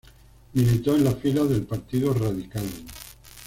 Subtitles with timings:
[0.53, 2.65] Militó en las filas del Partido Radical.